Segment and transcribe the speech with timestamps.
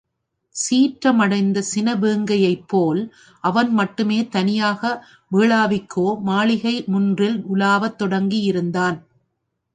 [0.55, 3.01] சீற்றமடைந்த சினவேங்கையைப்போல்
[3.43, 4.81] அவன் மட்டுமே தனியாக
[5.31, 8.99] வேளாவிக்கோ மாளிகை முன்றில் உலாவத் தொடங்கியிருந்தான்.